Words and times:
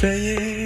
随 0.00 0.57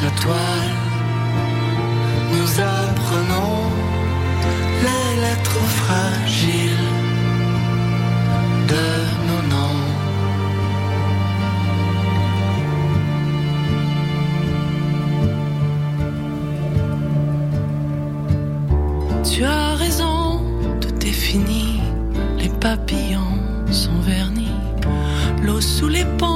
sa 0.00 0.10
toile, 0.22 0.74
nous 2.32 2.50
apprenons 2.60 3.60
l'être 5.22 5.58
fragile 5.80 6.86
de 8.72 8.86
nos 9.28 9.42
noms. 9.54 9.84
Tu 19.24 19.44
as 19.44 19.74
raison, 19.76 20.42
tout 20.82 21.06
est 21.06 21.18
fini, 21.26 21.80
les 22.38 22.50
papillons 22.66 23.40
sont 23.70 24.00
vernis, 24.02 24.60
l'eau 25.42 25.62
sous 25.62 25.88
les 25.88 26.04
ponts 26.18 26.35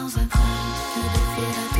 dans 0.00 0.06
un 0.18 0.26
coin 0.28 0.40
qui 0.94 1.00
défait 1.02 1.74
la 1.74 1.79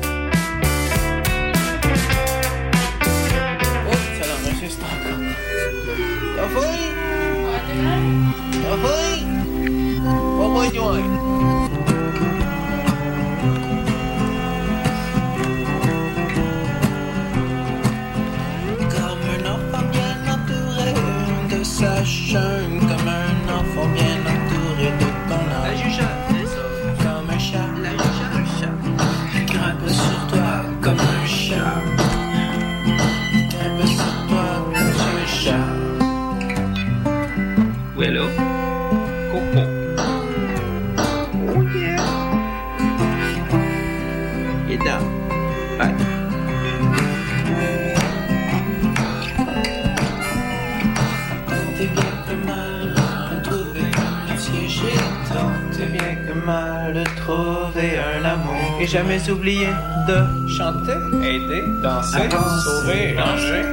oublié 59.31 59.67
de 60.07 60.47
chanter, 60.47 60.97
aider, 61.23 61.73
danser, 61.81 62.29
sauver, 62.63 63.17
ranger. 63.17 63.65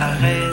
Arrête. 0.00 0.49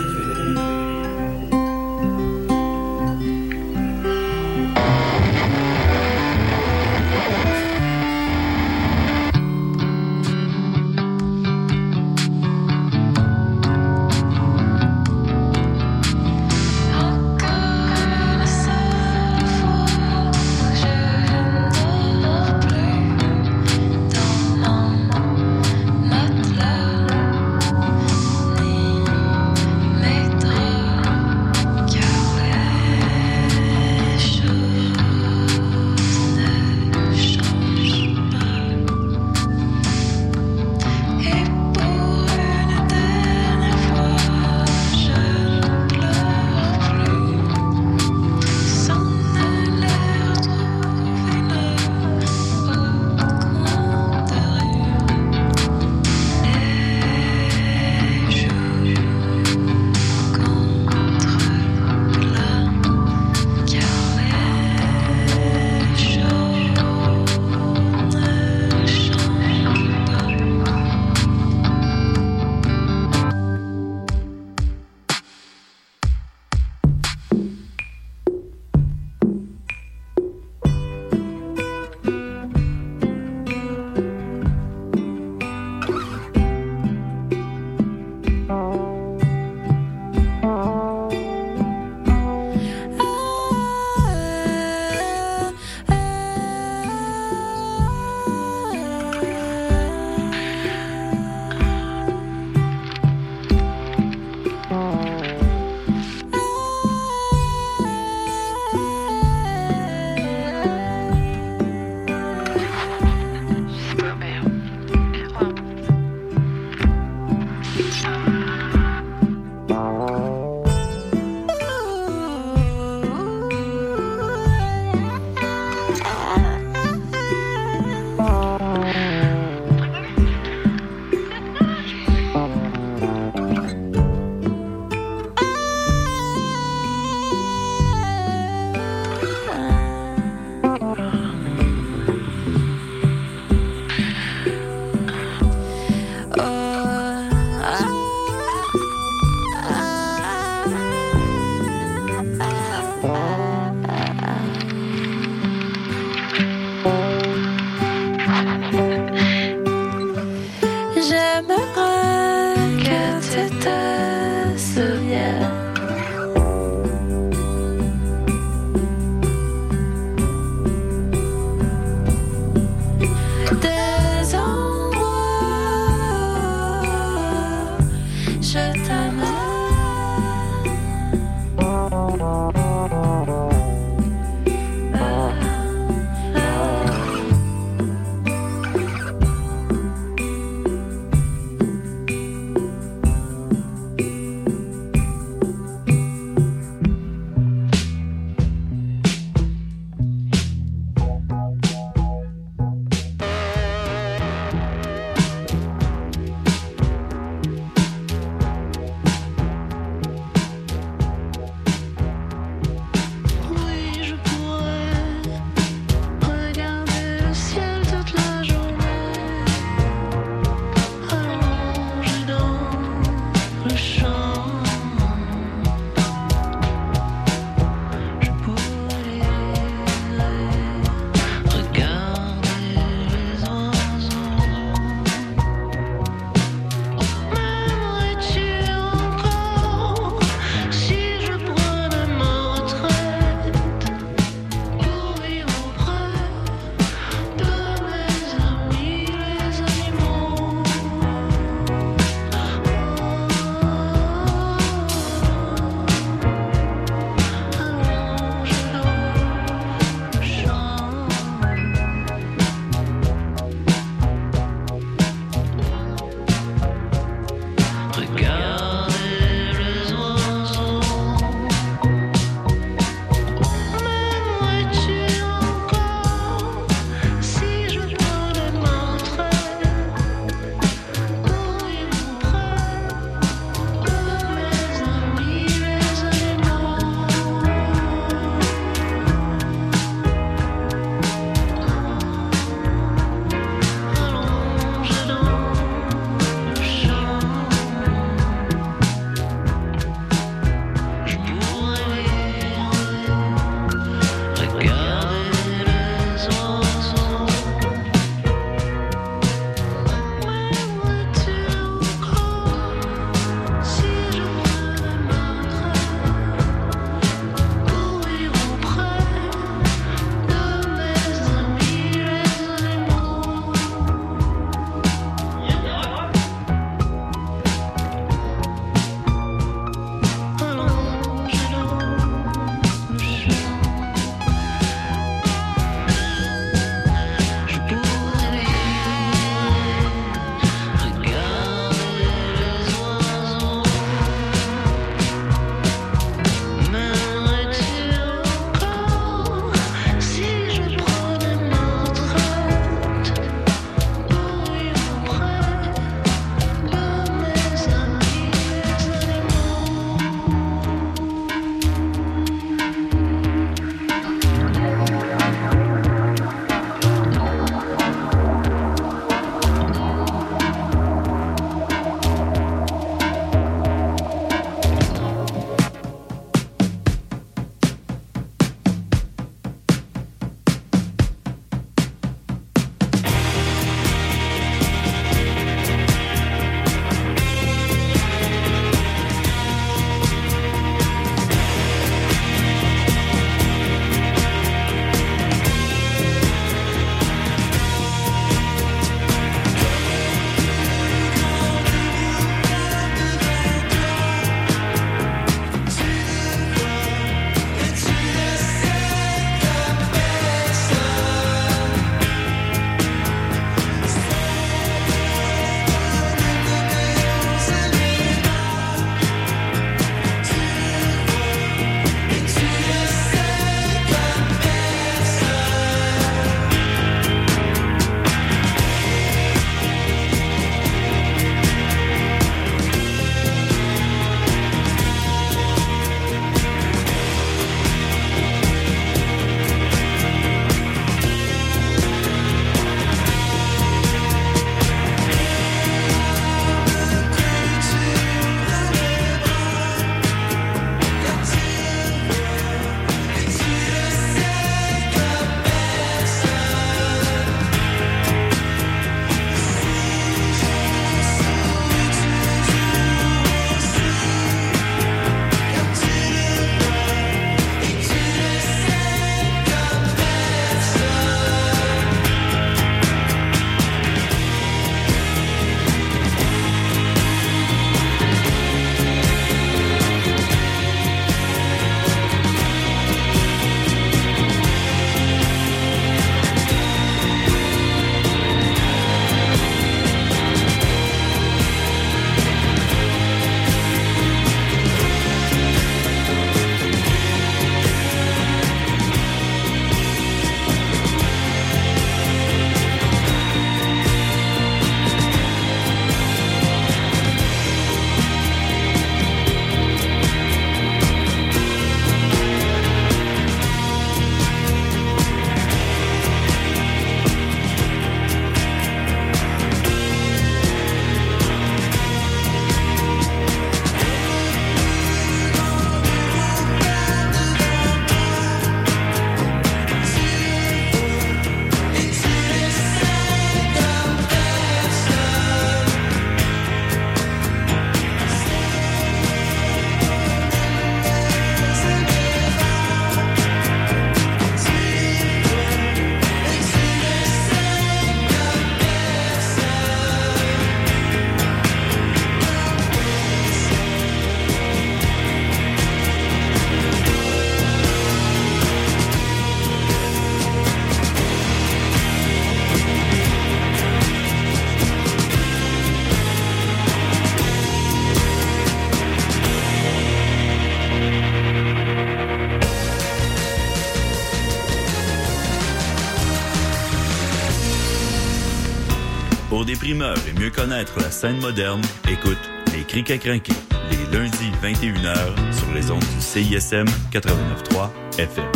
Et 579.70 580.18
mieux 580.18 580.30
connaître 580.30 580.80
la 580.80 580.90
scène 580.90 581.20
moderne, 581.20 581.62
écoute 581.90 582.18
Les 582.54 582.64
Crics 582.64 582.90
à 582.90 582.98
crinquer, 582.98 583.34
les 583.70 583.98
lundis 583.98 584.32
21h 584.42 584.96
sur 585.34 585.54
les 585.54 585.70
ondes 585.70 585.84
du 585.84 586.00
CISM 586.00 586.64
89.3 586.90 587.70
FM. 587.98 588.32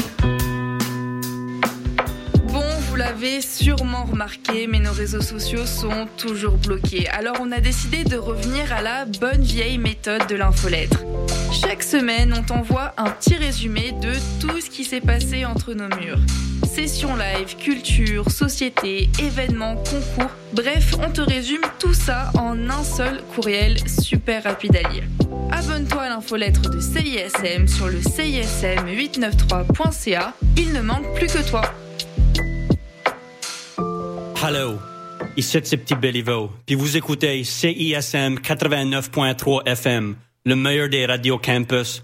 Bon, 2.47 2.61
vous 2.81 2.95
l'avez 2.97 3.39
sûrement 3.39 4.03
remarqué, 4.03 4.67
mais 4.67 4.79
nos 4.79 4.91
réseaux 4.91 5.21
sociaux 5.21 5.65
sont 5.65 6.05
toujours 6.17 6.57
bloqués. 6.57 7.07
Alors 7.07 7.37
on 7.39 7.53
a 7.53 7.61
décidé 7.61 8.03
de 8.03 8.17
revenir 8.17 8.73
à 8.73 8.81
la 8.81 9.05
bonne 9.05 9.41
vieille 9.41 9.77
méthode 9.77 10.27
de 10.27 10.35
l'infolettre. 10.35 10.99
Chaque 11.53 11.83
semaine, 11.83 12.33
on 12.37 12.43
t'envoie 12.43 12.93
un 12.97 13.09
petit 13.09 13.35
résumé 13.35 13.93
de 14.01 14.11
tout 14.41 14.59
ce 14.59 14.69
qui 14.69 14.83
s'est 14.83 14.99
passé 14.99 15.45
entre 15.45 15.73
nos 15.73 15.87
murs. 15.95 16.19
Sessions 16.65 17.15
live, 17.15 17.55
culture, 17.55 18.29
société, 18.29 19.09
événements, 19.17 19.75
concours. 19.75 20.31
Bref, 20.53 20.95
on 20.99 21.09
te 21.09 21.21
résume 21.21 21.61
tout 21.79 21.93
ça 21.93 22.29
en 22.37 22.69
un 22.69 22.83
seul 22.83 23.21
courriel 23.33 23.77
super 23.87 24.43
rapide 24.43 24.75
à 24.75 24.81
lire. 24.89 25.05
Abonne-toi 25.49 26.01
à 26.01 26.09
l'infolettre 26.09 26.69
de 26.69 26.81
CISM 26.81 27.67
sur 27.67 27.87
le 27.87 27.99
CISM893.ca. 27.99 30.33
Il 30.57 30.73
ne 30.73 30.81
manque 30.81 31.05
plus 31.15 31.27
que 31.27 31.49
toi. 31.49 31.61
Hello, 34.45 34.77
ici 35.37 35.57
c'est 35.63 35.77
Petit 35.77 35.95
Béliveau, 35.95 36.51
puis 36.65 36.75
vous 36.75 36.97
écoutez 36.97 37.45
CISM 37.45 38.39
89.3 38.39 39.65
FM, 39.67 40.17
le 40.45 40.55
meilleur 40.55 40.89
des 40.89 41.05
radios 41.05 41.37
campus 41.37 42.03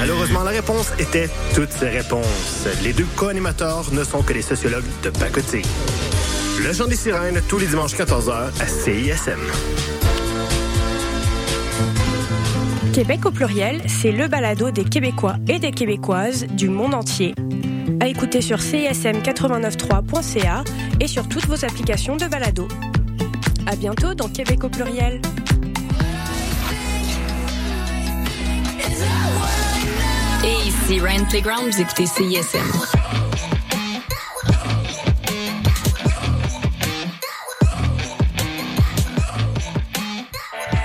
Malheureusement, 0.00 0.44
la 0.44 0.52
réponse 0.52 0.92
était 0.98 1.28
toutes 1.54 1.72
ces 1.72 1.90
réponses. 1.90 2.66
Les 2.82 2.94
deux 2.94 3.04
co-animateurs 3.16 3.92
ne 3.92 4.02
sont 4.02 4.22
que 4.22 4.32
des 4.32 4.40
sociologues 4.40 4.86
de 5.02 5.10
pacotille. 5.10 5.66
Le 6.64 6.72
Chant 6.72 6.86
des 6.86 6.96
Sirènes, 6.96 7.42
tous 7.46 7.58
les 7.58 7.66
dimanches 7.66 7.94
14h 7.94 8.32
à 8.32 8.66
CISM. 8.66 9.38
Québec 12.94 13.26
au 13.26 13.30
pluriel, 13.30 13.82
c'est 13.88 14.10
le 14.10 14.26
balado 14.26 14.70
des 14.70 14.84
Québécois 14.84 15.34
et 15.48 15.58
des 15.58 15.70
Québécoises 15.70 16.46
du 16.46 16.70
monde 16.70 16.94
entier. 16.94 17.34
À 18.00 18.08
écouter 18.08 18.40
sur 18.40 18.56
cism893.ca 18.56 20.64
et 20.98 21.08
sur 21.08 21.28
toutes 21.28 21.46
vos 21.46 21.66
applications 21.66 22.16
de 22.16 22.24
balado. 22.24 22.68
À 23.66 23.76
bientôt 23.76 24.14
dans 24.14 24.28
Québec 24.28 24.64
au 24.64 24.70
pluriel. 24.70 25.20
Ici 30.84 31.00
Ryan 31.00 31.24
Playground, 31.28 31.72
vous 31.72 31.80
écoutez 31.80 32.06
CISM. 32.06 32.58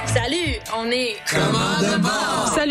Salut, 0.06 0.56
on 0.76 0.91
est 0.91 1.18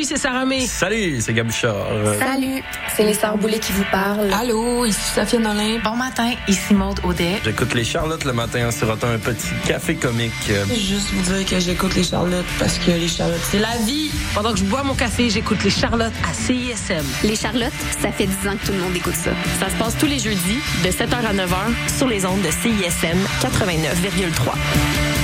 Salut, 0.04 0.16
c'est 0.20 0.28
Sarah 0.28 0.44
May. 0.44 0.66
Salut, 0.66 1.20
c'est 1.22 1.32
Gabuchard. 1.32 1.86
Salut, 2.18 2.62
c'est 2.94 3.04
les 3.04 3.14
Sœurs 3.14 3.38
Boulay 3.38 3.58
qui 3.58 3.72
vous 3.72 3.86
parlent. 3.90 4.30
Allô, 4.34 4.84
ici 4.84 5.00
Sophia 5.14 5.38
Nolin. 5.38 5.78
Bon 5.82 5.96
matin, 5.96 6.32
ici 6.46 6.74
Maude 6.74 7.00
Audet. 7.04 7.40
J'écoute 7.42 7.72
les 7.72 7.84
Charlottes 7.84 8.24
le 8.24 8.34
matin 8.34 8.68
en 8.68 8.70
sirotant 8.70 9.08
un 9.08 9.18
petit 9.18 9.48
café 9.66 9.94
comique. 9.94 10.32
Juste 10.68 11.10
vous 11.12 11.32
dire 11.32 11.46
que 11.48 11.58
j'écoute 11.58 11.94
les 11.94 12.04
Charlottes 12.04 12.44
parce 12.58 12.76
que 12.78 12.90
les 12.90 13.08
Charlottes, 13.08 13.40
c'est 13.50 13.60
la 13.60 13.74
vie. 13.86 14.10
Pendant 14.34 14.52
que 14.52 14.58
je 14.58 14.64
bois 14.64 14.82
mon 14.82 14.94
café, 14.94 15.30
j'écoute 15.30 15.64
les 15.64 15.70
Charlottes 15.70 16.12
à 16.28 16.34
CISM. 16.34 17.06
Les 17.22 17.36
Charlottes, 17.36 17.72
ça 18.02 18.12
fait 18.12 18.26
10 18.26 18.48
ans 18.48 18.56
que 18.60 18.66
tout 18.66 18.72
le 18.72 18.80
monde 18.80 18.94
écoute 18.94 19.16
ça. 19.16 19.30
Ça 19.58 19.70
se 19.70 19.76
passe 19.76 19.96
tous 19.96 20.06
les 20.06 20.18
jeudis 20.18 20.58
de 20.84 20.90
7h 20.90 21.14
à 21.14 21.32
9h 21.32 21.96
sur 21.96 22.08
les 22.08 22.26
ondes 22.26 22.42
de 22.42 22.50
CISM 22.50 23.18
89,3. 23.40 25.23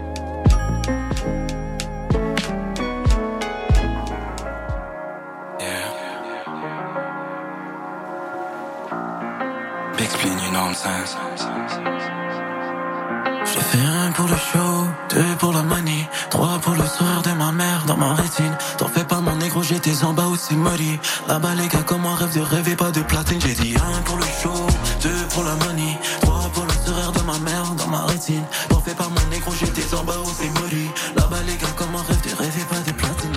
J'ai 13.45 13.61
fait 13.61 13.83
un 13.83 14.11
pour 14.11 14.27
le 14.27 14.35
show, 14.35 14.87
deux 15.09 15.35
pour 15.39 15.53
la 15.53 15.63
money, 15.63 16.07
trois 16.29 16.59
pour 16.59 16.73
le 16.73 16.85
sourire 16.85 17.23
de 17.23 17.31
ma 17.31 17.51
mère 17.51 17.83
dans 17.87 17.97
ma 17.97 18.13
rétine. 18.13 18.55
T'en 18.77 18.87
fais 18.87 19.03
pas 19.03 19.21
mon 19.21 19.35
négro, 19.37 19.63
j'étais 19.63 20.03
en 20.03 20.13
bas 20.13 20.27
où 20.27 20.35
c'est 20.35 20.55
molly. 20.55 20.99
Là-bas 21.27 21.55
les 21.55 21.67
gars 21.67 21.81
comme 21.83 22.05
un 22.05 22.13
rêve 22.13 22.35
de 22.35 22.41
rêver 22.41 22.75
pas 22.75 22.91
de 22.91 23.01
platine. 23.01 23.41
J'ai 23.41 23.55
dit 23.55 23.75
un 23.75 24.01
pour 24.03 24.17
le 24.17 24.23
show, 24.23 24.67
deux 25.01 25.27
pour 25.33 25.43
la 25.43 25.55
money, 25.65 25.97
trois 26.21 26.47
pour 26.53 26.65
le 26.65 26.73
sourire 26.85 27.11
de 27.11 27.21
ma 27.21 27.39
mère 27.39 27.63
dans 27.75 27.87
ma 27.87 28.05
rétine. 28.05 28.45
T'en 28.69 28.81
fais 28.81 28.93
pas 28.93 29.07
mon 29.09 29.29
négro, 29.31 29.51
j'étais 29.59 29.95
en 29.95 30.03
bas 30.03 30.19
où 30.23 30.29
c'est 30.29 30.61
molly. 30.61 30.91
Là-bas 31.15 31.41
les 31.47 31.57
gars 31.57 31.73
comme 31.75 31.95
un 31.95 32.03
rêve 32.03 32.21
de 32.21 32.35
rêver 32.35 32.65
pas 32.69 32.79
de 32.85 32.91
platine. 32.91 33.33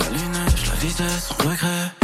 La 0.00 0.08
lunette, 0.08 0.66
la 0.66 0.74
vitesse, 0.80 1.28
sans 1.28 1.48
regret. 1.48 1.99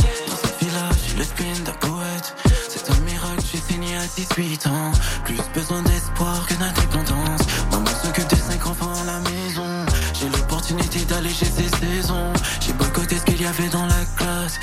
18 4.17 4.67
ans. 4.69 4.93
Plus 5.25 5.39
besoin 5.55 5.83
d'espoir 5.83 6.47
que 6.47 6.55
d'indépendance. 6.55 7.43
Maman 7.71 7.87
s'occupe 8.03 8.29
de 8.29 8.37
cinq 8.37 8.67
enfants 8.67 8.93
à 9.03 9.05
la 9.05 9.21
maison. 9.21 9.87
J'ai 10.15 10.29
l'opportunité 10.29 11.01
d'alléger 11.05 11.45
ces 11.45 11.69
saisons. 11.69 12.33
J'ai 12.61 12.73
boycotté 12.73 13.19
ce 13.19 13.25
qu'il 13.25 13.43
y 13.43 13.47
avait 13.47 13.69
dans 13.69 13.85
la 13.85 14.05
classe. 14.17 14.59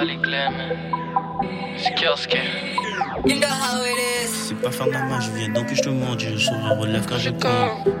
Pas 0.00 0.06
les 0.06 0.16
clés, 0.16 0.48
C'est 1.76 1.94
kiosque. 1.94 2.36
C'est 4.48 4.60
pas 4.60 4.70
faire 4.70 4.86
normal, 4.86 5.20
je 5.20 5.30
viens 5.38 5.48
donc 5.52 5.74
je 5.74 5.82
te 5.82 5.88
montre, 5.90 6.20
j'ai 6.20 6.30
le 6.30 6.38
sourire 6.38 6.76
relève 6.78 7.06
quand 7.06 7.18
je 7.18 7.30
compte. 7.30 7.94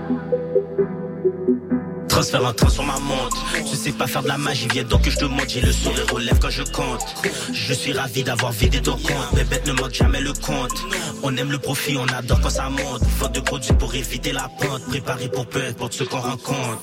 Transfert 2.08 2.44
en 2.44 2.52
train 2.52 2.68
sur 2.68 2.84
ma 2.84 2.98
montre. 2.98 3.44
Je 3.70 3.76
sais 3.76 3.92
pas 3.92 4.06
faire 4.06 4.22
de 4.22 4.28
la 4.28 4.38
magie, 4.38 4.68
viens 4.72 4.84
donc 4.84 5.02
que 5.02 5.10
je 5.10 5.18
te 5.18 5.24
montre. 5.26 5.48
J'ai 5.48 5.60
le 5.60 5.72
sourire 5.72 6.06
aux 6.12 6.18
lèvres 6.18 6.40
quand 6.40 6.50
je 6.50 6.62
compte. 6.62 7.04
Je 7.52 7.72
suis 7.74 7.92
ravi 7.92 8.22
d'avoir 8.22 8.52
vidé 8.52 8.80
ton 8.80 8.92
compte. 8.92 9.32
Mes 9.34 9.44
bêtes 9.44 9.66
ne 9.66 9.72
manquent 9.72 9.94
jamais 9.94 10.20
le 10.20 10.32
compte. 10.32 10.78
On 11.22 11.36
aime 11.36 11.50
le 11.50 11.58
profit, 11.58 11.96
on 11.98 12.06
adore 12.18 12.40
quand 12.40 12.50
ça 12.50 12.68
monte. 12.68 13.04
Faute 13.18 13.32
de 13.32 13.40
produits 13.40 13.74
pour 13.74 13.94
éviter 13.94 14.32
la 14.32 14.48
pente. 14.60 14.84
Préparé 14.88 15.28
pour 15.28 15.46
peu 15.46 15.62
importe 15.64 15.92
ce 15.92 16.04
qu'on 16.04 16.20
rencontre. 16.20 16.82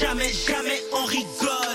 Jamais, 0.00 0.32
jamais 0.46 0.80
on 0.92 1.04
rigole. 1.04 1.65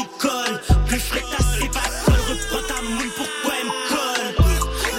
Agricole. 0.00 0.60
Plus 0.86 0.98
frais 0.98 1.20
ta 1.20 1.44
c'est 1.58 1.70
pas 1.70 1.80
colle. 2.04 2.14
Reprends 2.28 2.66
ta 2.66 2.82
moule, 2.82 3.10
pourquoi 3.16 3.52
elle 3.60 3.66
me 3.66 3.72
colle? 3.88 4.34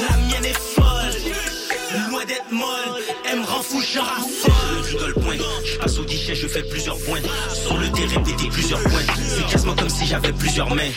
La 0.09 0.17
mienne 0.17 0.45
est 0.45 0.59
folle. 0.59 2.09
Loin 2.09 2.25
d'être 2.25 2.51
molle. 2.51 3.01
Elle 3.29 3.39
me 3.39 3.45
rend 3.45 3.61
fou, 3.61 3.81
je 3.81 3.99
raffole. 3.99 4.83
Je 4.89 4.97
rigole 4.97 5.13
point. 5.13 5.37
Je 5.65 5.77
passe 5.77 5.97
au 5.97 6.03
guichet, 6.03 6.35
je 6.35 6.47
fais 6.47 6.63
plusieurs 6.63 6.97
points. 6.99 7.21
Sur 7.53 7.77
le 7.77 7.89
terrain, 7.91 8.23
répéter 8.23 8.49
plusieurs 8.49 8.81
points. 8.81 9.05
C'est 9.27 9.45
quasiment 9.47 9.75
comme 9.75 9.89
si 9.89 10.05
j'avais 10.05 10.33
plusieurs 10.33 10.73
mains. 10.73 10.91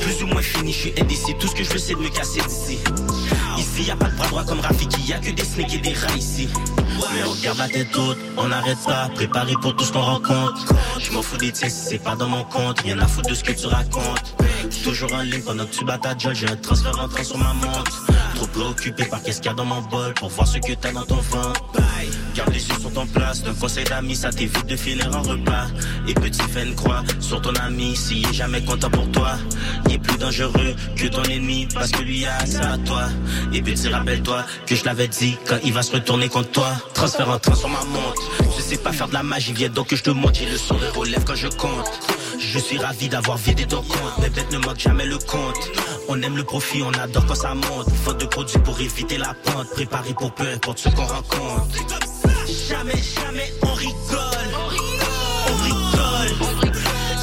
Plus 0.00 0.22
ou 0.22 0.26
moins 0.26 0.42
fini, 0.42 0.72
je 0.72 0.78
suis 0.78 0.94
indécis. 1.00 1.34
Tout 1.38 1.48
ce 1.48 1.54
que 1.54 1.64
je 1.64 1.70
veux, 1.70 1.78
c'est 1.78 1.94
de 1.94 2.00
me 2.00 2.08
casser 2.08 2.40
d'ici. 2.40 2.78
Ici, 3.58 3.82
y 3.88 3.90
a 3.90 3.96
pas 3.96 4.08
de 4.08 4.16
bras 4.16 4.28
droit 4.28 4.44
comme 4.44 4.60
Rafiki, 4.60 5.08
y 5.08 5.12
a 5.12 5.18
que 5.18 5.30
des 5.30 5.44
snakes 5.44 5.74
et 5.74 5.78
des 5.78 5.92
rats 5.92 6.16
ici. 6.16 6.48
Mais 7.12 7.24
on 7.24 7.34
garde 7.42 7.58
la 7.58 7.68
tête 7.68 7.96
haute, 7.96 8.18
on 8.36 8.46
n'arrête 8.46 8.78
pas, 8.86 9.08
préparé 9.14 9.54
pour 9.60 9.74
tout 9.74 9.84
ce 9.84 9.92
qu'on 9.92 10.00
rencontre. 10.00 10.72
Je 11.00 11.10
m'en 11.10 11.22
fous 11.22 11.36
des 11.38 11.50
tiens 11.50 11.68
c'est 11.68 11.98
pas 11.98 12.14
dans 12.14 12.28
mon 12.28 12.44
compte, 12.44 12.80
rien 12.80 12.98
à 13.00 13.08
foutre 13.08 13.30
de 13.30 13.34
ce 13.34 13.42
que 13.42 13.52
tu 13.52 13.66
racontes. 13.66 14.36
Toujours 14.84 15.12
en 15.12 15.22
ligne 15.22 15.42
pendant 15.42 15.64
que 15.64 15.74
tu 15.74 15.84
bats 15.84 15.98
ta 15.98 16.16
jolle, 16.16 16.34
j'ai 16.34 16.48
un 16.48 16.56
transfert 16.56 16.98
entrant 16.98 17.24
sur 17.24 17.38
ma 17.38 17.52
montre. 17.54 18.06
Trop 18.34 18.46
préoccupé 18.46 19.04
par 19.04 19.22
qu'est-ce 19.22 19.38
qu'il 19.38 19.50
y 19.50 19.52
a 19.52 19.54
dans 19.54 19.64
mon 19.64 19.82
bol 19.82 20.14
pour 20.14 20.28
voir 20.28 20.46
ce 20.46 20.58
que 20.58 20.72
t'as 20.74 20.92
dans 20.92 21.04
ton 21.04 21.16
ventre. 21.16 21.62
Garde 22.34 22.52
les 22.52 22.68
yeux 22.68 22.78
sur 22.80 22.92
ton 22.92 23.06
place, 23.06 23.42
d'un 23.42 23.54
conseil 23.54 23.84
d'amis, 23.84 24.16
ça 24.16 24.30
t'évite 24.30 24.66
de 24.66 24.76
finir 24.76 25.10
en 25.14 25.22
repas. 25.22 25.66
Et 26.06 26.14
petit 26.14 26.40
une 26.62 26.74
croix 26.74 27.02
sur 27.20 27.40
ton 27.40 27.54
ami, 27.56 27.96
s'il 27.96 28.26
est 28.26 28.32
jamais 28.32 28.62
content 28.62 28.90
pour 28.90 29.10
toi. 29.10 29.32
Il 29.86 29.94
est 29.94 29.98
plus 29.98 30.18
dangereux 30.18 30.74
que 30.96 31.06
ton 31.06 31.22
ennemi, 31.24 31.66
parce 31.74 31.90
que 31.90 32.02
lui 32.02 32.24
a 32.26 32.46
ça 32.46 32.72
à 32.72 32.78
toi. 32.78 33.08
Et 33.52 33.62
petit 33.62 33.88
rappelle-toi 33.88 34.44
que 34.66 34.74
je 34.76 34.84
l'avais 34.84 35.08
dit 35.08 35.36
quand 35.46 35.58
il 35.64 35.72
va 35.72 35.82
se 35.82 35.92
retourner 35.92 36.28
contre 36.28 36.50
toi. 36.50 36.72
Transfert 36.94 37.28
en 37.28 37.38
train 37.38 37.54
sur 37.54 37.68
ma 37.68 37.84
montre. 37.84 38.22
Je 38.56 38.62
sais 38.62 38.78
pas 38.78 38.92
faire 38.92 39.08
de 39.08 39.14
la 39.14 39.22
magie, 39.22 39.52
viens 39.52 39.68
donc 39.68 39.88
que 39.88 39.96
je 39.96 40.02
te 40.02 40.10
montre. 40.10 40.34
J'ai 40.38 40.48
le 40.48 40.58
sourire 40.58 40.96
aux 40.96 41.04
lèvres 41.04 41.24
quand 41.24 41.34
je 41.34 41.48
compte. 41.48 41.90
Je 42.38 42.58
suis 42.58 42.78
ravi 42.78 43.08
d'avoir 43.08 43.36
vidé 43.36 43.66
ton 43.66 43.82
compte. 43.82 44.18
Mes 44.20 44.30
bêtes 44.30 44.52
ne 44.52 44.58
manquent 44.58 44.78
jamais 44.78 45.06
le 45.06 45.18
compte. 45.18 45.70
On 46.08 46.20
aime 46.22 46.36
le 46.36 46.44
profit, 46.44 46.82
on 46.82 46.92
adore 46.92 47.26
quand 47.26 47.34
ça 47.34 47.54
monte. 47.54 47.90
Faute 48.04 48.20
de 48.20 48.26
produits 48.26 48.58
pour 48.60 48.80
éviter 48.80 49.18
la 49.18 49.34
pente. 49.34 49.70
Préparé 49.70 50.14
pour 50.14 50.32
peu 50.32 50.46
importe 50.48 50.78
ce 50.78 50.88
qu'on 50.90 51.04
rencontre. 51.04 51.66
Jamais, 52.68 52.94
jamais 52.96 53.52
on 53.62 53.72
rigole. 53.72 54.50
On 55.48 55.54
rigole. 55.64 56.48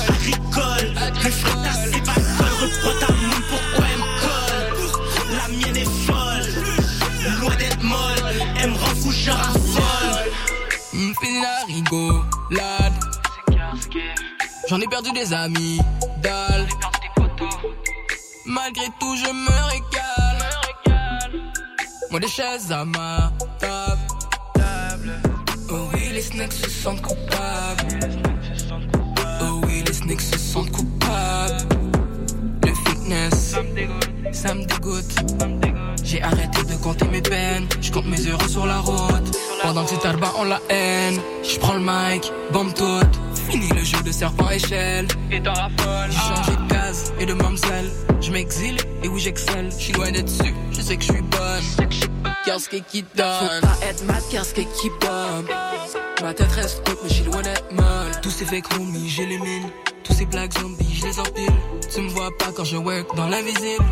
Agricole. 0.09 0.93
Plus 1.22 1.32
frais 1.32 1.63
ta 1.63 1.74
c'est 1.74 2.03
pas 2.03 2.13
colle. 2.13 2.55
Reprends 2.61 2.99
ta 2.99 3.13
moule, 3.13 3.43
pourquoi 3.49 3.86
elle 3.91 3.99
me 3.99 4.09
colle 4.22 5.38
La 5.38 5.47
mienne 5.47 5.78
est 5.78 5.89
folle. 6.05 7.39
Loin 7.39 7.55
d'être 7.55 7.82
molle. 7.82 8.34
Elle 8.61 8.72
me 8.72 8.76
rend 8.78 8.95
fou, 8.95 9.11
je 9.11 9.32
raffole. 9.32 10.32
La 11.41 11.66
rigolade. 11.66 12.84
J'en 14.76 14.82
ai 14.82 14.88
perdu 14.88 15.13
des 15.13 15.32
amis, 15.32 15.80
dalle. 16.17 16.67
Malgré 18.45 18.88
tout, 18.99 19.15
je 19.15 19.32
me 19.32 19.69
régale. 19.69 20.49
Moi, 22.11 22.19
des 22.19 22.28
chaises 22.28 22.73
à 22.73 22.84
ma 22.84 23.32
table. 23.57 25.13
Oh 25.69 25.88
oui, 25.93 26.09
les 26.11 26.21
snakes 26.21 26.51
se 26.51 26.69
sentent 26.69 27.01
coupables. 27.01 27.99
Oh 29.43 29.61
oui, 29.65 29.82
les 29.88 29.93
snakes 29.93 30.19
se 30.19 30.38
sentent 30.38 30.71
coupables. 30.71 31.69
Le 32.65 32.73
fitness, 32.73 33.55
ça 34.34 34.53
me 34.53 34.65
dégoûte. 34.65 35.15
J'ai 36.03 36.21
arrêté 36.21 36.63
de 36.63 36.76
compter 36.84 37.05
mes 37.05 37.21
peines. 37.21 37.65
Je 37.80 37.93
compte 37.93 38.07
mes 38.07 38.28
heures 38.28 38.49
sur 38.49 38.65
la 38.65 38.80
route. 38.80 39.38
Pendant 39.61 39.86
que 39.86 39.91
c'est 39.91 40.01
Tarba 40.01 40.34
on 40.38 40.43
la 40.43 40.59
haine. 40.67 41.21
Je 41.43 41.57
prends 41.59 41.76
le 41.76 41.80
mic, 41.80 42.30
bombe 42.51 42.73
toute. 42.73 43.34
Fini 43.50 43.70
le 43.70 43.84
jeu 43.84 44.02
de 44.02 44.12
serpent 44.12 44.50
échelle. 44.50 45.08
Et 45.32 45.41
t'en 45.41 45.54
raffole. 45.54 46.10
J'ai 46.10 46.18
changé 46.18 46.52
de 46.52 46.68
case 46.74 47.14
et 47.20 47.26
de 47.26 47.34
mamselle. 47.34 47.91
Je 48.22 48.32
m'exile 48.32 48.78
et 49.04 49.08
oui 49.08 49.20
j'excelle. 49.20 49.70
Je 49.72 49.84
suis 49.84 49.93
loin 49.93 50.12
d'être 50.12 50.26
dessus. 50.26 50.54
Je 50.72 50.82
sais 50.82 50.98
que 50.98 51.04
je 51.04 51.12
suis 51.12 51.22
bonne. 51.22 51.89
Qu'est-ce 52.46 52.70
qui 52.70 53.04
donne 53.16 53.26
Faut 53.39 53.68
pas 53.68 53.86
être 53.88 54.06
mad, 54.06 54.22
qu'est-ce 54.30 54.54
qui 54.54 54.89
bombe. 55.02 55.50
Ma 56.22 56.34
tête 56.34 56.52
reste 56.52 56.88
haute, 56.89 57.00
mais 57.04 57.10
je 57.10 57.14
suis 57.16 57.24
loin 57.24 57.41
d'être 57.41 57.72
molle. 57.72 58.22
Tous 58.22 58.30
ces 58.30 58.46
fake 58.46 58.74
homies, 58.76 59.10
j'élimine. 59.10 59.70
Tous 60.04 60.14
ces 60.14 60.26
blagues 60.26 60.54
zombies, 60.58 60.96
je 60.96 61.06
les 61.06 61.20
empile. 61.20 61.54
Tu 61.93 62.02
me 62.02 62.10
vois 62.10 62.30
pas 62.38 62.52
quand 62.56 62.64
je 62.64 62.78
work 62.78 63.16
dans 63.16 63.28
l'invisible. 63.28 63.84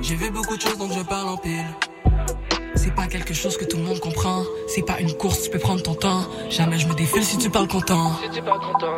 J'ai 0.00 0.16
vu 0.16 0.30
beaucoup 0.30 0.56
de 0.56 0.62
choses 0.62 0.78
donc 0.78 0.92
je 0.92 1.02
parle 1.02 1.28
en 1.28 1.36
pile. 1.36 1.66
C'est 2.74 2.94
pas 2.94 3.06
quelque 3.06 3.34
chose 3.34 3.56
que 3.56 3.64
tout 3.64 3.76
le 3.76 3.84
monde 3.84 4.00
comprend. 4.00 4.44
C'est 4.66 4.82
pas 4.82 4.98
une 5.00 5.12
course, 5.12 5.42
tu 5.42 5.50
peux 5.50 5.58
prendre 5.58 5.82
ton 5.82 5.94
temps. 5.94 6.24
Jamais 6.50 6.78
je 6.78 6.86
me 6.86 6.94
défile 6.94 7.24
si 7.24 7.38
tu 7.38 7.50
parles 7.50 7.68
content. 7.68 8.12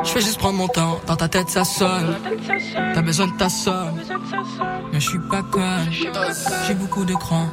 Je 0.02 0.08
fais 0.08 0.20
juste 0.20 0.38
prendre 0.38 0.58
mon 0.58 0.68
temps. 0.68 1.00
Dans 1.06 1.16
ta 1.16 1.28
tête 1.28 1.48
ça 1.48 1.64
sonne. 1.64 2.16
T'as 2.94 3.02
besoin 3.02 3.26
de 3.26 3.36
ta 3.36 3.48
somme. 3.48 4.00
Mais 4.92 5.00
je 5.00 5.08
suis 5.08 5.18
pas 5.30 5.42
conne. 5.42 5.90
J'ai 6.66 6.74
beaucoup 6.74 7.04
de 7.04 7.14
cran. 7.14 7.48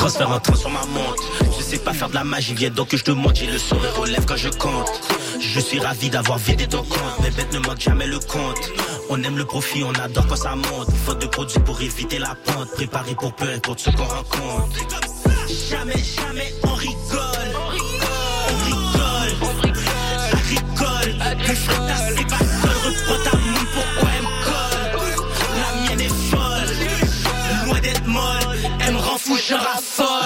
Transfert 0.00 0.30
en 0.30 0.40
train 0.40 0.54
sur 0.54 0.70
ma 0.70 0.80
montre. 0.86 1.22
Je 1.58 1.62
sais 1.62 1.78
pas 1.78 1.92
faire 1.92 2.08
de 2.08 2.14
la 2.14 2.24
magie, 2.24 2.54
viens 2.54 2.70
donc 2.70 2.88
que 2.88 2.96
je 2.96 3.04
te 3.04 3.10
montre. 3.10 3.34
J'ai 3.34 3.48
le 3.48 3.58
sourire 3.58 3.98
aux 4.00 4.06
lèvres 4.06 4.24
quand 4.24 4.36
je 4.36 4.48
compte. 4.48 4.90
Je 5.38 5.60
suis 5.60 5.78
ravi 5.78 6.08
d'avoir 6.08 6.38
vidé 6.38 6.66
ton 6.66 6.82
compte. 6.82 7.20
Mes 7.22 7.28
bêtes 7.30 7.52
ne 7.52 7.58
manquent 7.58 7.82
jamais 7.82 8.06
le 8.06 8.18
compte. 8.18 8.72
On 9.10 9.22
aime 9.22 9.36
le 9.36 9.44
profit, 9.44 9.84
on 9.84 9.92
adore 9.92 10.26
quand 10.26 10.36
ça 10.36 10.56
monte. 10.56 10.88
Faute 11.04 11.20
de 11.20 11.26
produits 11.26 11.60
pour 11.60 11.78
éviter 11.82 12.18
la 12.18 12.34
pente. 12.34 12.70
Préparé 12.76 13.14
pour 13.14 13.34
peu 13.34 13.44
importe 13.52 13.80
ce 13.80 13.90
qu'on 13.90 14.04
rencontre. 14.04 14.78
Jamais, 15.68 16.02
jamais 16.16 16.54
on 16.62 16.72
rigole. 16.72 17.50
On 17.62 18.64
rigole. 18.64 19.50
Agricole. 20.32 21.44
Plus 21.44 21.56
frais 21.56 21.76
ta 21.76 21.96
c'est 21.96 22.26
pas 22.26 22.38
colle. 22.38 22.70
Reprends 22.86 23.39
je 29.50 29.56
raffole. 29.56 30.19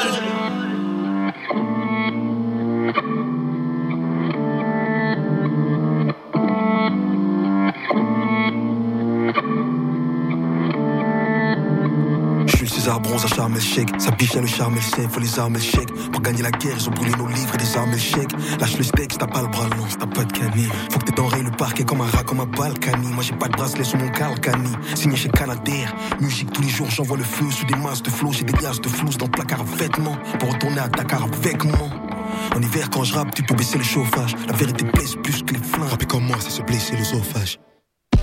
Bronze 12.98 13.24
à 13.24 13.28
charme 13.28 13.54
le 13.54 13.60
chèque. 13.60 13.88
Ça 13.98 14.10
biche 14.10 14.34
le 14.34 14.46
charme 14.46 14.76
et 14.76 15.00
le. 15.02 15.08
Faut 15.08 15.20
les 15.20 15.38
armes 15.38 15.56
et 15.56 15.58
le 15.58 15.64
chèque. 15.64 15.92
Pour 16.12 16.20
gagner 16.20 16.42
la 16.42 16.50
guerre, 16.50 16.74
ils 16.76 16.88
ont 16.88 16.92
brûlé 16.92 17.12
nos 17.16 17.26
livres 17.26 17.54
et 17.54 17.58
des 17.58 17.76
armes 17.76 17.90
et 17.90 17.94
le 17.94 17.98
chèque. 17.98 18.32
Lâche 18.60 18.76
le 18.78 18.84
steak 18.84 19.18
t'as 19.18 19.26
pas 19.26 19.42
le 19.42 19.48
bras 19.48 19.68
long, 19.68 19.86
t'as 19.98 20.06
pas 20.06 20.24
de 20.24 20.32
canine. 20.32 20.70
Faut 20.90 20.98
que 20.98 21.04
t'aies 21.04 21.12
denré 21.12 21.42
le 21.42 21.50
parquet 21.50 21.84
comme 21.84 22.00
un 22.00 22.06
rat, 22.06 22.24
comme 22.24 22.40
un 22.40 22.46
balkany. 22.46 23.08
Moi 23.08 23.22
j'ai 23.22 23.34
pas 23.34 23.48
de 23.48 23.56
bracelet 23.56 23.84
sur 23.84 23.98
mon 23.98 24.08
calcani. 24.08 24.70
Signé 24.94 25.16
chez 25.16 25.28
Canadair. 25.28 25.94
Musique 26.20 26.52
tous 26.52 26.62
les 26.62 26.68
jours, 26.68 26.90
j'envoie 26.90 27.16
le 27.16 27.24
feu 27.24 27.50
sous 27.50 27.66
des 27.66 27.76
masses 27.76 28.02
de 28.02 28.10
flots. 28.10 28.32
J'ai 28.32 28.44
des 28.44 28.52
gaz 28.52 28.80
de 28.80 28.88
flouze 28.88 29.16
dans 29.16 29.26
le 29.26 29.32
placard 29.32 29.64
vêtements. 29.64 30.16
Pour 30.38 30.52
retourner 30.52 30.80
à 30.80 30.88
Dakar 30.88 31.24
avec 31.24 31.64
moi. 31.64 31.88
En 32.54 32.62
hiver, 32.62 32.88
quand 32.90 33.04
je 33.04 33.14
rappe, 33.14 33.34
tu 33.34 33.42
peux 33.42 33.54
baisser 33.54 33.78
le 33.78 33.84
chauffage. 33.84 34.34
La 34.46 34.54
vérité 34.54 34.84
blesse 34.84 35.16
plus 35.22 35.42
que 35.42 35.54
les 35.54 35.62
flingues. 35.62 35.88
Rapper 35.88 36.06
comme 36.06 36.24
moi, 36.24 36.36
c'est 36.40 36.50
se 36.50 36.62
blesser 36.62 36.96
l'œsophage. 36.96 37.58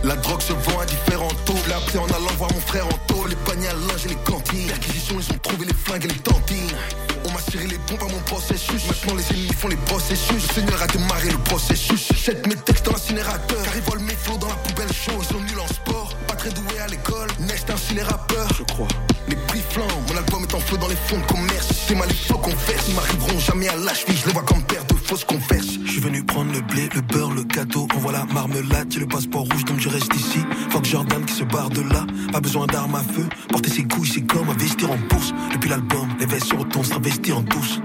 La 0.04 0.16
drogue 0.16 0.42
se 0.42 0.54
vend 0.54 0.80
à 0.80 0.86
différents 0.86 1.28
taux. 1.46 1.54
L'ai 1.68 1.74
appelé 1.74 2.00
en 2.00 2.08
allant 2.08 2.36
voir 2.38 2.52
mon 2.54 2.60
frère 2.62 2.88
en 2.88 2.98
taux. 3.08 3.28
Les 3.28 3.36
paniers 3.36 3.68
linge 3.68 4.06
et 4.06 4.10
les 4.10 4.16
cantines. 4.16 4.68
Perquisition, 4.68 5.16
ils 5.20 5.34
ont 5.34 5.38
trouvé 5.38 5.66
les 5.66 5.74
flingues 5.74 6.06
et 6.06 6.08
les 6.08 6.20
tantines. 6.20 7.11
On 7.52 7.58
tiré 7.58 7.68
les 7.68 7.80
pompes 7.80 8.04
à 8.04 8.14
mon 8.14 8.22
processus. 8.22 8.88
Maintenant, 8.88 9.16
les 9.16 9.30
ennemis 9.32 9.54
font 9.58 9.68
les 9.68 9.76
processus. 9.76 10.48
Le 10.48 10.54
Seigneur 10.54 10.82
a 10.82 10.88
démarré 10.88 11.30
le 11.32 11.38
processus. 11.40 12.08
Jette 12.16 12.48
mes 12.48 12.56
textes 12.56 12.86
dans 12.86 12.94
l'incinérateur. 12.94 13.62
Car 13.64 13.76
ils 13.76 13.82
volent 13.82 14.04
mes 14.04 14.16
flots 14.16 14.38
dans 14.38 14.48
la 14.48 14.56
poubelle 14.56 14.94
chaude. 14.94 15.16
Ils 15.20 15.26
sont 15.26 15.40
nuls 15.42 15.60
en 15.60 15.68
sport. 15.68 16.16
Pas 16.28 16.36
très 16.36 16.50
doués 16.52 16.80
à 16.80 16.88
l'école. 16.88 17.28
Next, 17.42 17.70
ainsi 17.70 17.94
les 17.94 18.04
rappeurs. 18.04 18.48
Je 18.58 18.64
crois. 18.64 18.88
Les 19.28 19.36
prix 19.36 19.62
flambent. 19.70 19.90
Mon 20.08 20.18
album 20.18 20.44
est 20.44 20.56
en 20.56 20.60
feu 20.60 20.78
dans 20.78 20.88
les 20.88 20.96
fonds 20.96 21.20
de 21.20 21.26
commerce. 21.26 21.68
C'est 21.88 21.96
mal 21.96 22.08
les 22.08 22.16
flots 22.16 22.38
qu'on 22.38 22.52
verse. 22.52 22.86
Ils 22.88 22.96
m'arriveront 22.96 23.40
jamais 23.40 23.68
à 23.68 23.76
l'âge. 23.76 24.06
Je 24.08 24.28
les 24.28 24.34
vois 24.34 24.44
comme 24.44 24.64
père 24.64 24.86
de 24.86 24.94
fausses 24.94 25.26
converses. 25.26 25.78
Je 25.86 25.92
suis 25.92 26.02
venu 26.02 26.24
prendre 26.24 26.54
le 26.54 26.62
blé, 26.62 26.88
le 26.96 27.02
beurre, 27.02 27.32
le 27.32 27.44
gâteau. 27.44 27.86
Envoie 27.96 28.14
la 28.14 28.24
marmelade. 28.26 28.88
J'ai 28.92 29.00
le 29.02 29.08
passeport 29.08 29.44
rouge 29.44 29.66
donc 29.66 29.80
je 29.80 29.90
reste 29.90 30.16
ici. 30.16 30.40
Fuck 30.70 30.86
Jordan 30.86 31.26
qui 31.26 31.34
se 31.34 31.44
barre 31.44 31.70
de 31.70 31.82
là. 31.82 32.08
Pas 32.32 32.40
besoin 32.40 32.66
d'armes 32.68 32.96
à 32.96 33.04
feu. 33.04 33.28
Porter 33.50 33.70
ses 33.70 33.84
couilles, 33.84 34.08
c'est 34.08 34.26
comme 34.26 34.50
investir 34.50 34.90
en 34.90 34.98
bourse. 35.10 35.34
Depuis 35.52 35.70
l'album, 35.70 36.08
les 36.20 36.26
vestes 36.26 36.48
se 36.48 36.56
retournent, 36.56 36.86
se 36.86 36.92
travestir 36.92 37.41
attendent 37.42 37.50
tous. 37.50 37.82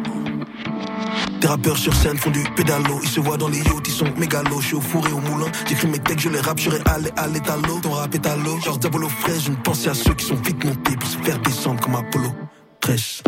Tes 1.41 1.49
rappeurs 1.49 1.77
sur 1.77 1.95
scène 1.95 2.17
font 2.17 2.31
du 2.31 2.43
pédalo. 2.57 2.99
Ils 3.03 3.09
se 3.09 3.21
voient 3.21 3.37
dans 3.37 3.49
les 3.49 3.59
yachts, 3.59 3.87
ils 3.87 3.93
sont 3.93 4.07
mégalos. 4.17 4.61
Je 4.61 4.67
suis 4.69 4.77
au 4.77 4.81
four 4.81 5.07
et 5.07 5.13
au 5.13 5.21
moulin. 5.21 5.47
J'écris 5.69 5.89
mes 5.89 5.99
textes, 5.99 6.25
je 6.25 6.29
les 6.31 6.41
rappe, 6.41 6.59
je 6.59 6.71
allé 6.87 7.11
à 7.17 7.27
l'étalo. 7.27 7.81
Ton 7.83 7.91
rap 7.93 8.15
est 8.15 8.27
à 8.27 8.37
l'eau. 8.37 8.59
Genre 8.61 8.79
Diabolo 8.79 9.09
fraise, 9.09 9.47
une 9.47 9.57
pensée 9.57 9.89
à 9.89 9.95
ceux 9.95 10.15
qui 10.15 10.25
sont 10.25 10.37
vite 10.37 10.65
montés 10.65 10.97
pour 10.97 11.09
se 11.09 11.19
faire 11.19 11.39
descendre 11.41 11.81
comme 11.81 11.97
Apollo 11.97 12.31
13. 12.81 13.23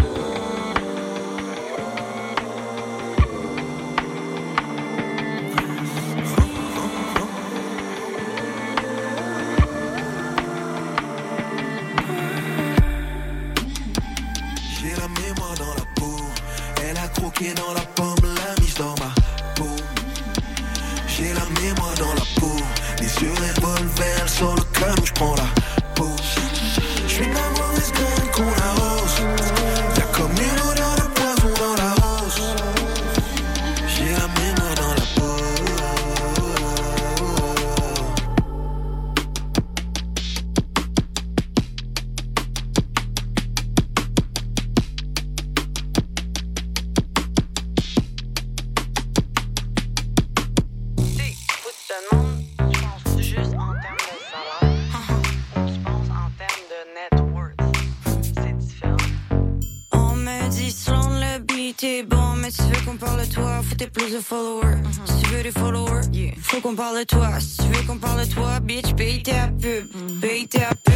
T'aies 64.18 64.22
plus 64.22 64.22
de 64.22 64.22
followers. 64.22 64.78
Si 65.04 65.22
tu 65.22 65.30
veux 65.30 65.42
des 65.42 65.52
followers, 65.52 66.02
faut 66.42 66.60
qu'on 66.60 66.74
parle 66.74 66.98
de 67.00 67.04
toi. 67.04 67.40
Si 67.40 67.56
tu 67.58 67.64
veux 67.64 67.86
qu'on 67.86 67.98
parle 67.98 68.26
de 68.26 68.32
toi, 68.32 68.60
bitch, 68.60 68.94
paye 68.94 69.22
ta 69.22 69.48
pub. 69.48 69.86
Paye 70.20 70.48
ta 70.48 70.74
pub. 70.84 70.94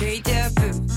Paye 0.00 0.22
ta 0.22 0.50
pub. 0.50 0.90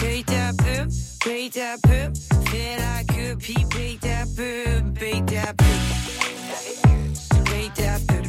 Paye 0.00 0.24
ta 0.24 0.52
pub. 0.52 0.88
Paye 1.24 1.50
ta 1.50 1.76
pub. 1.82 2.14
Fais 2.50 2.76
la 2.78 3.04
queue, 3.14 3.36
puis 3.38 3.66
paye 3.70 3.98
ta 3.98 4.24
pub. 4.36 4.98
Paye 4.98 5.24
ta 5.24 5.52
pub. 5.54 5.66
Paye 7.44 7.70
ta 7.74 7.98
pub. 8.06 8.26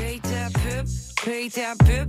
Paye 0.00 0.20
ta 0.20 0.48
pub, 0.50 0.86
paye 1.24 1.50
ta 1.50 1.74
pub, 1.76 2.08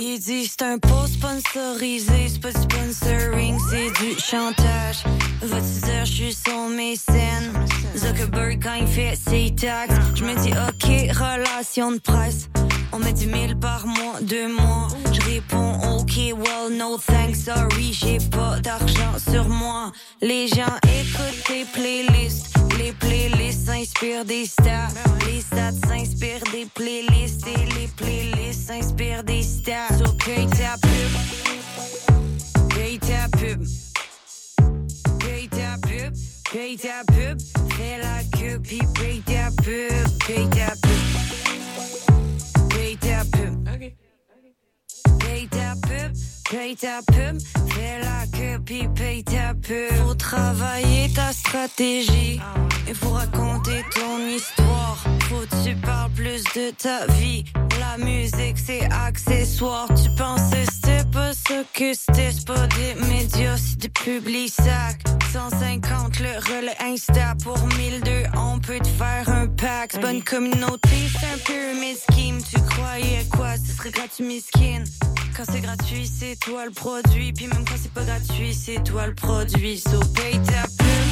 Il 0.00 0.18
dit 0.20 0.46
c'est 0.46 0.62
un 0.62 0.78
post 0.78 1.14
sponsorisé, 1.14 2.28
c'est 2.28 2.40
pas 2.40 2.52
du 2.52 2.60
sponsoring, 2.60 3.58
c'est 3.70 3.90
du 4.02 4.18
chantage. 4.18 5.04
Va-tu 5.42 5.78
je 6.04 6.12
suis 6.12 6.32
son 6.32 6.68
mécène? 6.68 7.52
Zuckerberg 7.96 8.60
quand 8.62 8.74
il 8.80 8.86
fait 8.86 9.16
ses 9.16 9.54
taxes, 9.54 9.94
je 10.14 10.24
me 10.24 10.34
dis 10.42 10.50
ok, 10.50 11.16
relation 11.16 11.92
de 11.92 11.98
presse. 11.98 12.48
On 12.92 12.98
met 12.98 13.12
10 13.12 13.24
000 13.24 13.34
par 13.60 13.86
mois, 13.86 14.20
deux 14.22 14.48
mois. 14.48 14.88
Je 15.12 15.20
réponds 15.22 15.74
ok, 15.96 16.16
well 16.36 16.76
no 16.76 16.98
thanks, 16.98 17.44
sorry, 17.44 17.92
j'ai 17.92 18.18
pas 18.30 18.58
d'argent 18.60 19.18
sur 19.18 19.48
moi. 19.48 19.92
Les 20.22 20.48
gens 20.48 20.76
écoutent 21.00 21.44
tes 21.46 21.64
playlists, 21.72 22.54
les 22.78 22.92
playlists 22.92 23.66
s'inspirent 23.66 24.24
des 24.24 24.46
stats. 24.46 24.88
Les 25.26 25.40
stats 25.40 25.72
s'inspirent 25.86 26.44
des 26.52 26.66
playlists 26.74 27.46
et 27.46 27.66
les 27.78 27.88
playlists 27.96 28.67
s'inspirent 28.68 29.24
des 29.24 29.42
stats. 29.42 29.96
So 29.98 30.12
paye 30.24 30.46
ta 30.46 30.76
pub, 30.82 31.12
paye 32.74 32.98
ta 32.98 33.28
pub, 33.38 33.64
paye 35.18 35.48
ta 35.48 35.78
pub, 35.80 36.12
paye 36.52 36.76
ta 36.76 37.02
pub, 37.06 37.38
fais 37.76 37.98
la 38.02 38.22
queue 38.36 38.60
puis 38.62 38.80
paye 38.94 39.22
ta 39.24 39.50
pub, 39.62 40.26
paye 40.26 40.48
ta 40.50 40.74
pub, 40.82 41.37
paye 46.50 46.76
ta 46.76 47.00
pub, 47.06 47.38
fais 47.70 48.00
la 48.00 48.26
queue 48.26 48.58
puis 48.64 48.88
paye 48.94 49.22
ta 49.24 49.54
pub. 49.54 50.06
Faut 50.06 50.14
travailler 50.14 51.10
ta 51.14 51.32
stratégie, 51.32 52.40
il 52.86 52.94
faut 52.94 53.10
raconter 53.10 53.84
ton 53.94 54.26
histoire. 54.26 54.98
Faut 55.28 55.40
que 55.40 55.68
tu 55.68 55.76
parles 55.76 56.10
plus 56.12 56.42
de 56.54 56.70
ta 56.70 57.06
vie. 57.14 57.44
La 57.80 58.02
musique 58.02 58.58
c'est 58.58 58.84
accessoire. 59.06 59.88
Tu 59.88 60.10
pensais 60.16 60.64
c'était 60.72 61.04
pas 61.10 61.32
ce 61.32 61.64
que 61.74 61.92
c'était, 61.94 62.32
c'est 62.32 62.46
pas 62.46 62.66
des 62.68 62.94
médias, 63.06 63.56
c'est 63.56 63.78
des 63.78 63.88
publics 63.88 64.52
sacs. 64.52 65.02
150 65.32 66.20
le 66.20 66.38
relais 66.38 66.76
Insta 66.80 67.34
pour 67.42 67.58
1002, 67.76 68.10
on 68.36 68.58
peut 68.58 68.78
te 68.78 68.88
faire 68.88 69.28
un 69.28 69.46
pack. 69.46 69.92
C'est 69.92 70.10
une 70.10 70.22
communauté, 70.22 70.88
c'est 71.12 71.26
un 71.26 71.38
pyramid 71.44 71.96
scheme. 72.10 72.38
Tu 72.42 72.60
croyais 72.62 73.26
quoi, 73.30 73.56
ce 73.56 73.76
serait 73.76 73.90
gratuit 73.90 74.24
miskin. 74.24 74.84
Quand 75.38 75.44
c'est 75.52 75.60
gratuit, 75.60 76.04
c'est 76.08 76.34
toi 76.34 76.64
le 76.64 76.72
produit. 76.72 77.32
Puis 77.32 77.46
même 77.46 77.64
quand 77.64 77.76
c'est 77.80 77.92
pas 77.92 78.02
gratuit, 78.02 78.52
c'est 78.52 78.82
toi 78.82 79.06
le 79.06 79.14
produit. 79.14 79.78
So 79.78 80.00
paye 80.16 80.40
ta 80.42 80.62
pub. 80.76 81.08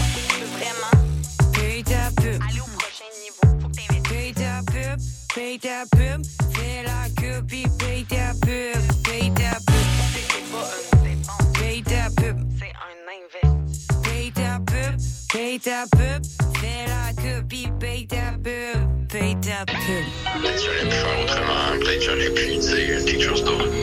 Vraiment. 0.58 1.52
Paye 1.52 1.84
ta 1.84 2.10
pub. 2.20 2.42
Allez 2.42 2.58
au 2.58 2.64
prochain 2.76 3.06
niveau, 3.22 3.60
faut 3.62 3.68
que. 3.68 4.08
Paye 4.08 4.32
ta 4.34 4.62
pub. 4.66 5.00
Paye 5.32 5.58
ta 5.60 5.84
pub. 5.92 6.26
Fais 6.54 6.82
la 6.82 7.08
queue, 7.22 7.40
puis 7.46 7.66
paye 7.78 8.04
ta 8.04 8.32
pub. 8.42 8.82
Paye 9.04 9.30
ta 9.32 9.60
pub. 9.64 9.86
C'est 10.10 10.50
pas 10.50 10.72
une 10.92 11.02
dépense, 11.04 11.52
Paye 11.60 11.82
ta 11.84 12.10
pub. 12.10 12.36
c'est 12.58 12.72
un 12.82 12.98
investissement. 13.14 14.02
Paye 14.02 14.32
ta 14.32 14.58
pub. 14.66 14.96
Paye 15.32 15.60
ta 15.60 15.84
pub. 15.92 16.26
Fais 16.60 16.84
la 16.88 17.22
queue, 17.22 17.44
puis 17.48 17.68
paye 17.78 18.06
ta 18.08 18.32
pub. 18.42 19.08
Paye 19.08 19.36
ta 19.36 19.64
pub. 19.66 20.42
Peut-être 20.42 20.64
j'aurais 20.64 20.84
pu 20.84 20.96
faire 20.96 21.20
autrement, 21.22 21.78
peut-être 21.78 22.02
j'aurais 22.02 22.30
pu 22.30 22.56
dire 22.56 23.04
quelque 23.04 23.22
chose 23.22 23.44
d'autre. 23.44 23.75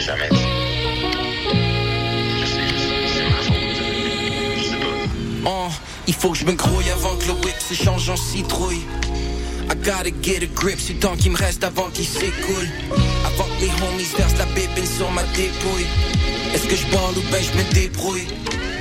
L'as 0.00 0.06
jamais 0.06 0.28
dit? 0.30 0.36
C'est 3.12 3.28
ma 3.28 3.36
faute. 3.42 3.54
Je 4.56 4.62
sais 4.64 4.76
pas. 4.76 4.86
Oh, 5.44 5.68
il 6.06 6.14
faut 6.14 6.30
que 6.30 6.38
je 6.38 6.46
me 6.46 6.52
grouille 6.52 6.88
avant 6.88 7.16
que 7.16 7.26
le 7.26 7.32
whip 7.32 7.56
se 7.58 7.74
change 7.74 8.08
en 8.08 8.16
citrouille. 8.16 8.80
I 9.70 9.74
gotta 9.84 10.10
get 10.22 10.42
a 10.42 10.46
grip, 10.46 10.78
c'est 10.80 10.94
le 10.94 11.00
temps 11.00 11.16
qu'il 11.16 11.32
me 11.32 11.36
reste 11.36 11.64
avant 11.64 11.90
qu'il 11.90 12.06
s'écoule. 12.06 12.66
Avant 13.26 13.44
que 13.44 13.60
les 13.60 13.68
homies 13.68 14.08
versent 14.16 14.38
la 14.38 14.46
bébine 14.46 14.86
sur 14.86 15.10
ma 15.10 15.22
dépouille. 15.34 15.86
Est-ce 16.54 16.66
que 16.66 16.76
je 16.76 16.86
parle 16.86 17.18
ou 17.18 17.22
ben 17.30 17.42
je 17.42 17.58
me 17.58 17.64
débrouille? 17.74 18.28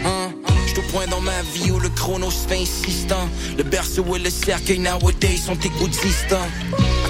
Hein? 0.05 0.31
Au 0.77 0.81
point 0.93 1.07
dans 1.07 1.19
ma 1.19 1.41
vie 1.53 1.71
où 1.71 1.79
le 1.79 1.89
chrono 1.89 2.31
se 2.31 2.47
fait 2.47 2.61
insistant. 2.61 3.27
Le 3.57 3.63
berceau 3.63 4.05
et 4.15 4.19
le 4.19 4.29
cercueil 4.29 4.79
nowadays 4.79 5.35
sont 5.35 5.59
égoutistants. 5.59 6.47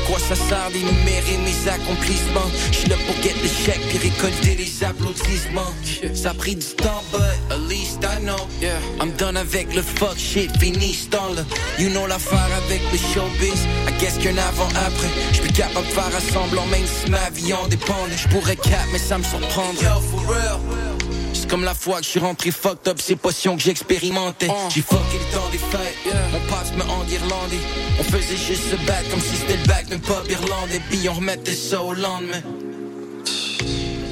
À 0.09 0.11
quoi 0.11 0.21
ça 0.27 0.35
sert 0.35 0.71
d'énumérer 0.71 1.37
mes 1.45 1.69
accomplissements? 1.69 2.49
J'suis 2.71 2.89
là 2.89 2.95
pour 3.05 3.15
get 3.21 3.35
le 3.43 3.47
chèque 3.47 3.79
puis 3.89 4.09
récolter 4.09 4.55
les 4.55 4.83
applaudissements. 4.83 5.71
Ça 6.15 6.31
a 6.31 6.33
pris 6.33 6.55
du 6.55 6.65
temps, 6.65 7.03
but 7.11 7.21
at 7.51 7.59
least 7.69 7.99
I 8.01 8.19
know. 8.23 8.47
Yeah. 8.59 8.79
I'm 8.99 9.11
done 9.17 9.37
avec 9.37 9.75
le 9.75 9.83
fuck 9.83 10.17
shit, 10.17 10.49
fini 10.57 10.95
ce 10.95 11.09
temps-là. 11.09 11.43
You 11.77 11.89
know 11.89 12.07
l'affaire 12.07 12.49
avec 12.65 12.81
le 12.91 12.97
showbiz. 12.97 13.67
I 13.87 13.91
guess 13.99 14.17
qu'un 14.17 14.35
avant-après. 14.39 15.09
J'suis 15.31 15.53
capable 15.53 15.85
de 15.85 15.91
faire 15.91 16.15
assemblant 16.17 16.65
même 16.65 16.87
si 16.87 17.11
ma 17.11 17.29
vie 17.29 17.53
en 17.53 17.67
dépendait. 17.67 18.17
J'pourrais 18.17 18.55
cap, 18.55 18.87
mais 18.91 18.97
ça 18.97 19.19
me 19.19 19.23
surprendrait. 19.23 19.85
Yo, 19.85 20.01
for 20.09 20.21
real. 20.27 20.88
Comme 21.49 21.63
la 21.63 21.73
fois 21.73 21.97
que 21.97 22.05
je 22.05 22.09
suis 22.09 22.19
rentré 22.19 22.51
fucked 22.51 22.87
up, 22.87 23.01
ces 23.01 23.15
potions 23.15 23.57
que 23.57 23.63
j'expérimentais. 23.63 24.49
J'ai 24.69 24.81
fucké 24.81 25.17
le 25.17 25.35
temps 25.35 25.49
des 25.51 25.57
fêtes, 25.57 26.15
mon 26.31 26.39
passe 26.47 26.71
me 26.73 26.83
enguirlandait. 26.83 27.57
On 27.99 28.03
faisait 28.03 28.37
juste 28.37 28.69
se 28.69 28.75
battre 28.85 29.09
comme 29.09 29.19
si 29.19 29.35
c'était 29.35 29.57
le 29.57 29.65
bac 29.65 29.87
d'un 29.87 29.97
pub 29.97 30.29
irlandais, 30.29 30.79
puis 30.91 31.09
on 31.09 31.13
remettait 31.13 31.55
ça 31.55 31.81
au 31.81 31.93
lendemain. 31.93 32.41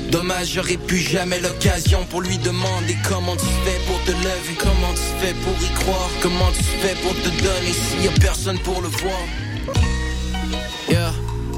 Dommage, 0.09 0.53
j'aurais 0.53 0.77
plus 0.77 0.97
jamais 0.97 1.39
l'occasion 1.39 2.03
pour 2.09 2.21
lui 2.21 2.37
demander 2.39 2.97
comment 3.07 3.35
tu 3.35 3.45
fais 3.65 3.79
pour 3.85 4.01
te 4.05 4.11
lever, 4.11 4.55
comment 4.57 4.93
tu 4.93 5.25
fais 5.25 5.33
pour 5.33 5.53
y 5.61 5.73
croire, 5.75 6.09
comment 6.23 6.51
tu 6.57 6.63
fais 6.63 6.95
pour 7.03 7.13
te 7.13 7.29
donner 7.43 7.73
s'il 7.73 8.05
y 8.05 8.07
a 8.07 8.11
personne 8.19 8.57
pour 8.59 8.81
le 8.81 8.87
voir. 8.87 9.19
Yeah, 10.89 11.11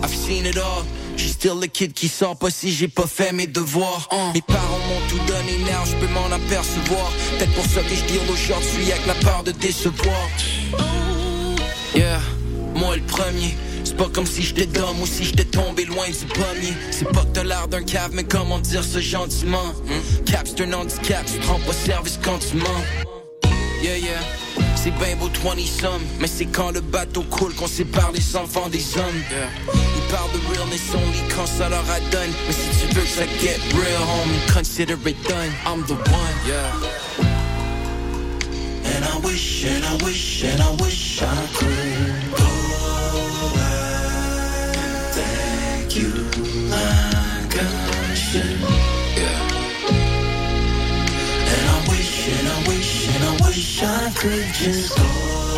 I've 0.04 0.14
seen 0.14 0.46
it 0.46 0.58
all. 0.58 0.84
J'suis 1.20 1.32
still 1.32 1.60
le 1.60 1.68
kid 1.68 1.92
qui 1.92 2.08
sort 2.08 2.38
pas 2.38 2.50
si 2.50 2.72
j'ai 2.72 2.88
pas 2.88 3.06
fait 3.06 3.34
mes 3.34 3.46
devoirs. 3.46 4.08
Mes 4.34 4.42
parents 4.42 4.80
m'ont 4.88 5.06
tout 5.10 5.20
donné, 5.28 5.58
now 5.66 5.84
je 5.86 5.94
peux 5.98 6.08
m'en 6.14 6.28
apercevoir. 6.28 7.12
Peut-être 7.38 7.54
pour 7.56 7.66
ça 7.66 7.82
que 7.82 7.94
je 7.94 8.06
deal 8.06 8.22
aujourd'hui 8.32 8.90
avec 8.90 9.06
la 9.06 9.16
peur 9.16 9.44
de 9.44 9.52
décevoir. 9.52 10.30
Yeah, 11.94 12.22
moi 12.74 12.96
le 12.96 13.02
premier. 13.02 13.54
C'est 13.84 13.98
pas 13.98 14.08
comme 14.08 14.26
si 14.26 14.44
j'étais 14.44 14.66
d'homme 14.66 15.02
ou 15.02 15.06
si 15.06 15.26
j'étais 15.26 15.44
tombé 15.44 15.84
loin 15.84 16.08
du 16.08 16.26
pommier. 16.34 16.74
C'est 16.90 17.12
pas 17.12 17.24
que 17.24 17.34
t'as 17.34 17.44
l'air 17.44 17.68
d'un 17.68 17.84
cave, 17.84 18.12
mais 18.14 18.24
comment 18.24 18.60
dire 18.60 18.86
ça 18.86 19.02
gentiment? 19.02 19.74
Hmm? 19.88 20.24
Cap, 20.24 20.48
c'est 20.48 20.62
un 20.62 20.72
handicap, 20.72 21.26
tu 21.26 21.38
te 21.38 21.48
rends 21.48 21.60
pas 21.60 21.74
service 21.74 22.18
quand 22.24 22.40
tu 22.40 22.56
mens. 22.56 23.50
Yeah, 23.84 23.98
yeah. 23.98 24.20
C'est 24.82 24.92
bien 24.92 25.18
beau 25.18 25.30
20 25.44 25.66
sommes, 25.68 26.02
mais 26.22 26.28
c'est 26.28 26.46
quand 26.46 26.72
le 26.72 26.80
bateau 26.80 27.24
coule 27.24 27.54
qu'on 27.56 27.68
sépare 27.68 28.14
les 28.14 28.38
enfants 28.38 28.70
des 28.70 28.98
hommes. 28.98 29.99
about 30.10 30.30
the 30.34 30.40
realness 30.52 30.94
only 30.96 31.22
comes 31.30 31.62
out 31.62 31.72
I 31.72 32.00
done. 32.10 32.32
Mais 32.46 32.54
si 32.54 32.88
tu 32.88 32.96
veux 32.96 33.06
que 33.06 33.42
get 33.42 33.60
real, 33.74 34.02
homie, 34.12 34.42
consider 34.52 34.98
it 35.08 35.24
done. 35.28 35.52
I'm 35.66 35.86
the 35.86 35.96
one, 35.96 36.36
yeah. 36.46 36.74
And 38.92 39.06
I 39.06 39.20
wish, 39.24 39.66
and 39.66 39.86
I 39.86 39.94
wish, 40.04 40.44
and 40.44 40.62
I 40.62 40.72
wish 40.82 41.22
I 41.22 41.48
could 41.54 42.32
go 42.38 42.48
thank 45.14 45.96
you. 45.96 46.12
Yeah. 49.16 49.60
And 51.54 51.66
I 51.76 51.80
wish, 51.90 52.30
and 52.30 52.48
I 52.48 52.68
wish, 52.68 53.08
and 53.14 53.24
I 53.24 53.48
wish 53.48 53.84
I 53.84 54.12
could 54.16 54.54
just 54.54 54.98
go. 54.98 55.49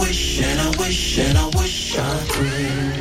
wish 0.00 0.42
and 0.42 0.60
I 0.60 0.70
wish 0.78 1.18
and 1.18 1.38
I 1.38 1.46
wish 1.56 1.98
I 1.98 2.26
could. 2.28 3.00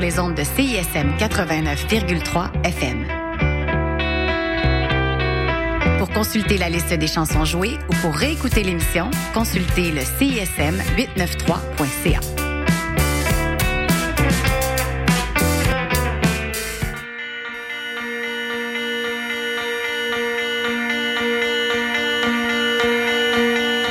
les 0.00 0.18
ondes 0.18 0.34
de 0.34 0.44
CISM 0.44 1.16
89,3 1.18 2.64
FM. 2.64 3.06
Pour 5.98 6.10
consulter 6.10 6.58
la 6.58 6.68
liste 6.68 6.92
des 6.92 7.06
chansons 7.06 7.44
jouées 7.44 7.78
ou 7.88 7.94
pour 8.02 8.14
réécouter 8.14 8.62
l'émission, 8.62 9.10
consultez 9.34 9.90
le 9.90 10.00
CISM 10.00 10.76
893.ca. 10.96 12.20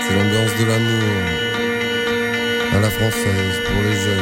C'est 0.04 0.16
l'ambiance 0.16 0.56
de 0.60 0.66
l'amour 0.66 1.48
à 2.74 2.80
la 2.80 2.90
française 2.90 3.62
pour 3.66 3.84
les 3.84 3.96
jeunes. 3.96 4.17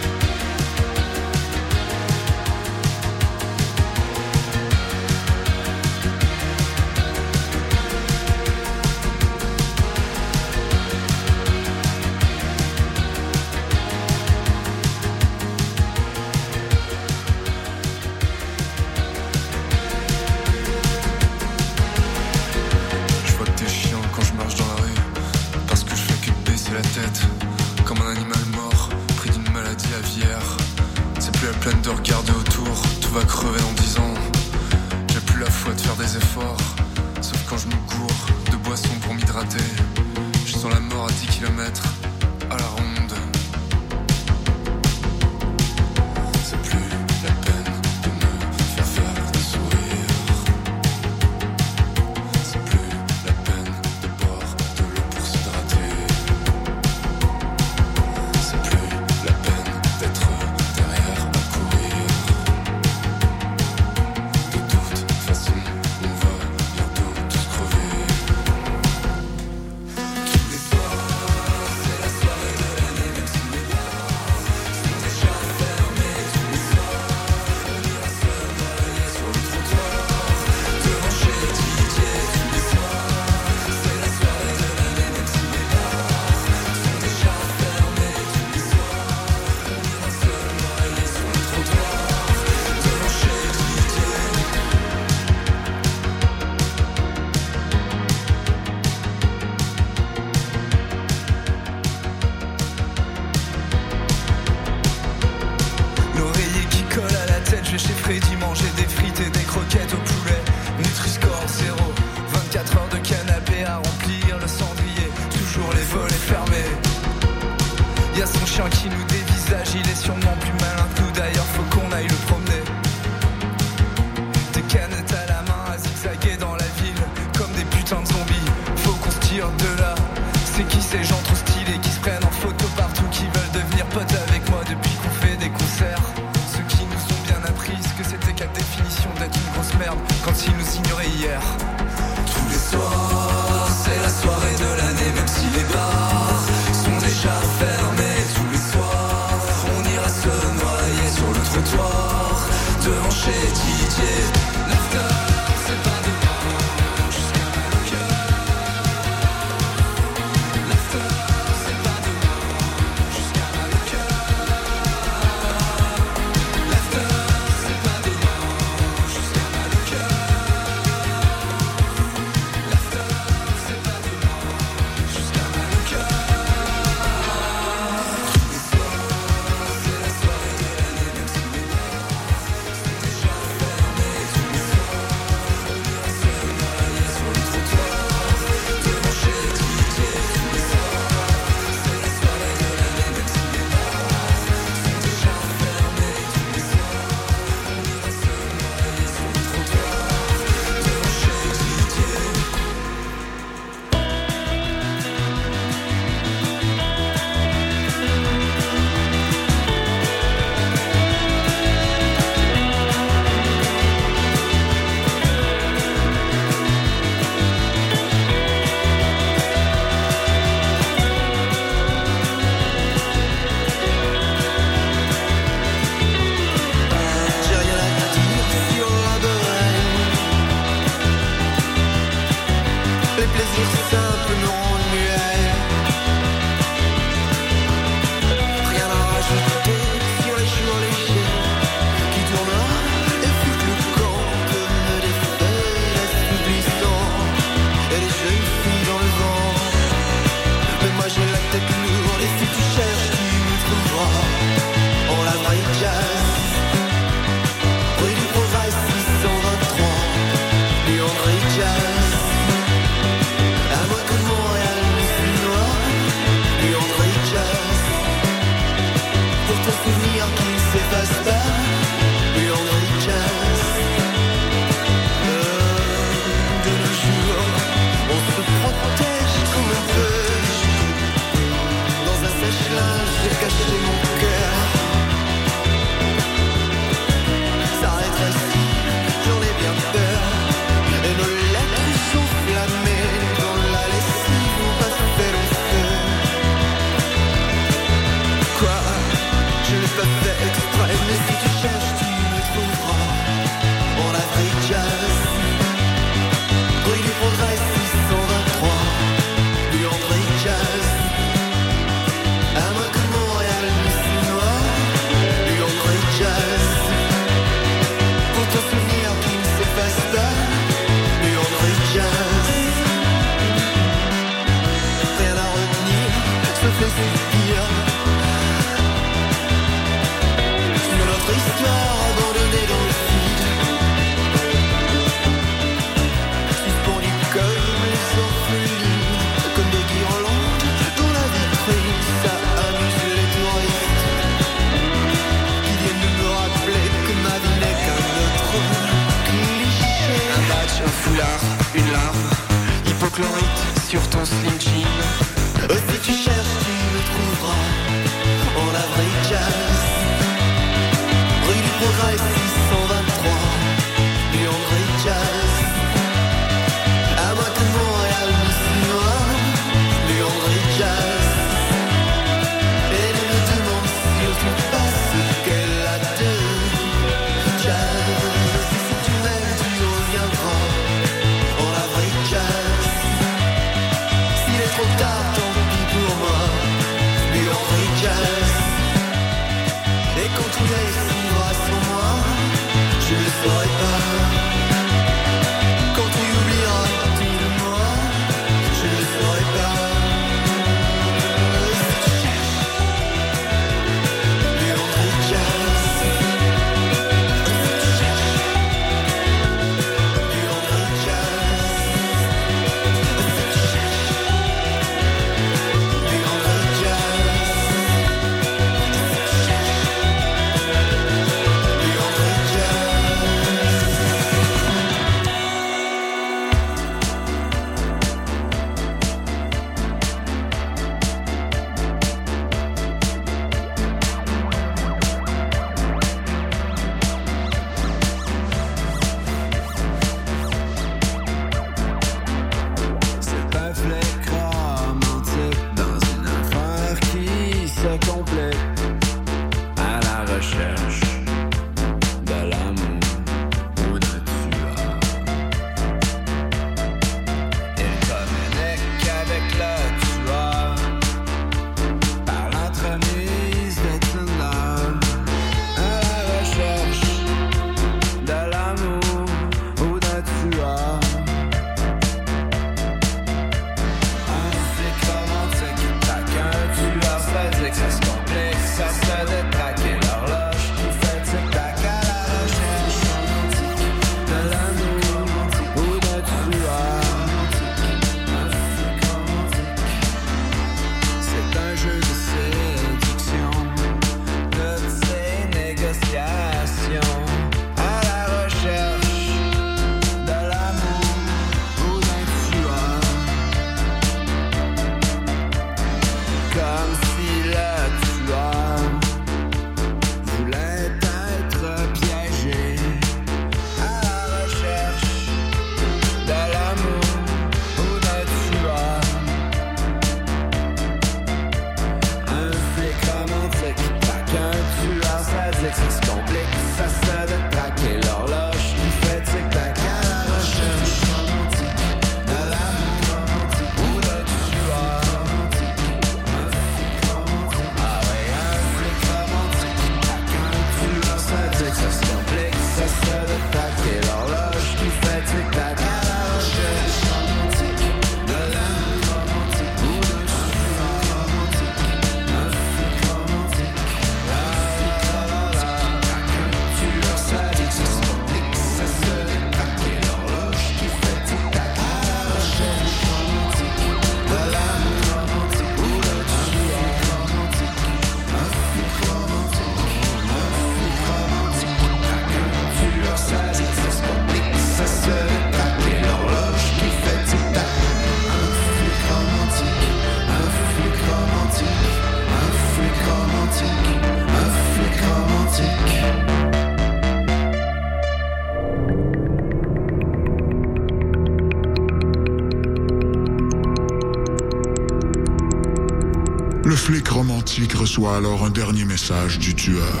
reçoit 597.90 598.18
alors 598.18 598.44
un 598.44 598.50
dernier 598.50 598.84
message 598.84 599.40
du 599.40 599.52
tueur. 599.52 600.00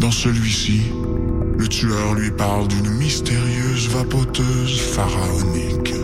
Dans 0.00 0.10
celui-ci, 0.10 0.90
le 1.56 1.68
tueur 1.68 2.14
lui 2.14 2.32
parle 2.32 2.66
d'une 2.66 2.90
mystérieuse 2.90 3.88
vapoteuse 3.90 4.80
pharaonique. 4.80 5.99